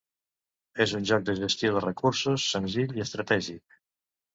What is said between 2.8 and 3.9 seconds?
i estratègic.